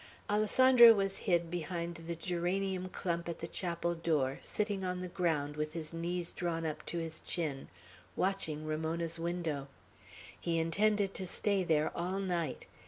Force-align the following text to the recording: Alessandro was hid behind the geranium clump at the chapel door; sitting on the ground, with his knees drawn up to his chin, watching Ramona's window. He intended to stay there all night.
Alessandro 0.31 0.93
was 0.95 1.17
hid 1.29 1.51
behind 1.51 1.93
the 2.07 2.15
geranium 2.15 2.89
clump 2.89 3.29
at 3.29 3.37
the 3.37 3.45
chapel 3.45 3.93
door; 3.93 4.39
sitting 4.41 4.83
on 4.83 4.99
the 5.01 5.07
ground, 5.07 5.55
with 5.55 5.73
his 5.73 5.93
knees 5.93 6.33
drawn 6.33 6.65
up 6.65 6.83
to 6.87 6.97
his 6.97 7.19
chin, 7.19 7.67
watching 8.15 8.65
Ramona's 8.65 9.19
window. 9.19 9.67
He 10.39 10.57
intended 10.57 11.13
to 11.13 11.27
stay 11.27 11.63
there 11.63 11.95
all 11.95 12.17
night. 12.17 12.65